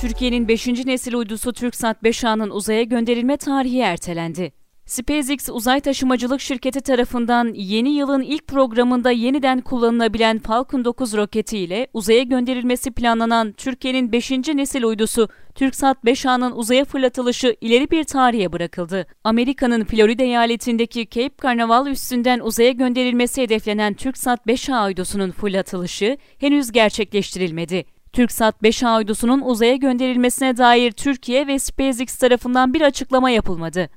Türkiye'nin 0.00 0.48
5. 0.48 0.66
nesil 0.68 1.14
uydusu 1.14 1.52
TürkSat 1.52 2.02
5A'nın 2.02 2.50
uzaya 2.50 2.82
gönderilme 2.82 3.36
tarihi 3.36 3.78
ertelendi. 3.78 4.52
SpaceX 4.86 5.48
uzay 5.48 5.80
taşımacılık 5.80 6.40
şirketi 6.40 6.80
tarafından 6.80 7.54
yeni 7.54 7.90
yılın 7.90 8.22
ilk 8.22 8.46
programında 8.46 9.10
yeniden 9.10 9.60
kullanılabilen 9.60 10.38
Falcon 10.38 10.84
9 10.84 11.16
roketi 11.16 11.58
ile 11.58 11.86
uzaya 11.92 12.22
gönderilmesi 12.22 12.90
planlanan 12.90 13.52
Türkiye'nin 13.52 14.12
5. 14.12 14.30
nesil 14.30 14.82
uydusu 14.82 15.28
TürkSat 15.54 16.04
5A'nın 16.04 16.52
uzaya 16.52 16.84
fırlatılışı 16.84 17.56
ileri 17.60 17.90
bir 17.90 18.04
tarihe 18.04 18.52
bırakıldı. 18.52 19.06
Amerika'nın 19.24 19.84
Florida 19.84 20.22
eyaletindeki 20.22 21.08
Cape 21.10 21.34
Canaveral 21.42 21.86
üstünden 21.86 22.40
uzaya 22.40 22.70
gönderilmesi 22.70 23.42
hedeflenen 23.42 23.94
TürkSat 23.94 24.46
5A 24.46 24.86
uydusunun 24.86 25.30
fırlatılışı 25.30 26.18
henüz 26.38 26.72
gerçekleştirilmedi. 26.72 27.97
TürkSat 28.12 28.62
5A 28.62 28.98
uydusunun 28.98 29.40
uzaya 29.40 29.76
gönderilmesine 29.76 30.56
dair 30.56 30.92
Türkiye 30.92 31.46
ve 31.46 31.58
SpaceX 31.58 32.16
tarafından 32.18 32.74
bir 32.74 32.80
açıklama 32.80 33.30
yapılmadı. 33.30 33.88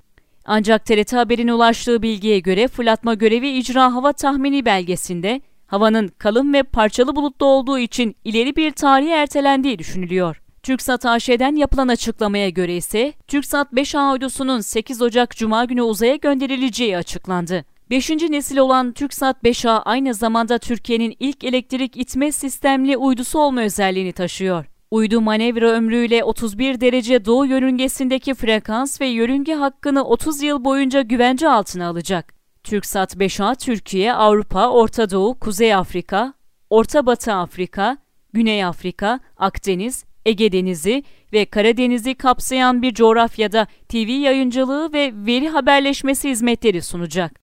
Ancak 0.45 0.85
TRT 0.85 1.13
Haber'in 1.13 1.48
ulaştığı 1.48 2.02
bilgiye 2.02 2.40
göre 2.40 2.68
fırlatma 2.68 3.13
görevi 3.13 3.49
icra 3.49 3.94
hava 3.94 4.13
tahmini 4.13 4.66
belgesinde 4.66 5.41
havanın 5.68 6.08
kalın 6.08 6.54
ve 6.54 6.63
parçalı 6.63 7.16
bulutlu 7.16 7.45
olduğu 7.45 7.80
için 7.80 8.16
ileri 8.23 8.55
bir 8.55 8.71
tarihe 8.71 9.13
ertelendiği 9.13 9.80
düşünülüyor. 9.80 10.41
TürkSat 10.63 11.05
AŞ'den 11.05 11.55
yapılan 11.55 11.88
açıklamaya 11.88 12.49
göre 12.49 12.76
ise 12.76 13.13
TürkSat 13.27 13.73
5A 13.73 14.13
uydusunun 14.13 14.59
8 14.59 15.02
Ocak 15.02 15.35
Cuma 15.35 15.66
günü 15.66 15.82
uzaya 15.82 16.16
gönderileceği 16.16 16.98
açıklandı. 16.98 17.66
Beşinci 17.91 18.31
nesil 18.31 18.58
olan 18.58 18.91
TürkSat 18.91 19.44
5A 19.44 19.81
aynı 19.81 20.13
zamanda 20.13 20.58
Türkiye'nin 20.58 21.16
ilk 21.20 21.44
elektrik 21.44 21.98
itme 21.98 22.32
sistemli 22.32 22.98
uydusu 22.98 23.40
olma 23.40 23.62
özelliğini 23.62 24.13
taşıyor. 24.13 24.66
Uydu 24.91 25.22
manevra 25.22 25.70
ömrüyle 25.70 26.23
31 26.23 26.82
derece 26.82 27.26
doğu 27.26 27.46
yörüngesindeki 27.46 28.34
frekans 28.34 29.02
ve 29.02 29.05
yörünge 29.05 29.54
hakkını 29.54 30.04
30 30.04 30.41
yıl 30.41 30.65
boyunca 30.65 31.02
güvence 31.02 31.49
altına 31.49 31.88
alacak. 31.88 32.34
TürkSat 32.63 33.15
5A 33.15 33.55
Türkiye, 33.55 34.13
Avrupa, 34.13 34.70
Orta 34.70 35.10
Doğu, 35.10 35.40
Kuzey 35.40 35.74
Afrika, 35.76 36.34
Orta 36.70 37.05
Batı 37.05 37.34
Afrika, 37.34 37.98
Güney 38.34 38.65
Afrika, 38.65 39.20
Akdeniz, 39.37 40.05
Ege 40.26 40.52
Denizi 40.52 41.04
ve 41.34 41.46
Karadeniz'i 41.46 42.15
kapsayan 42.15 42.82
bir 42.82 42.93
coğrafyada 42.93 43.68
TV 43.90 44.10
yayıncılığı 44.10 44.93
ve 44.93 45.13
veri 45.15 45.49
haberleşmesi 45.49 46.30
hizmetleri 46.30 46.82
sunacak. 46.82 47.41